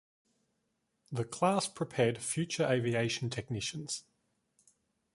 [1.11, 4.03] The class prepared future aviation technicians.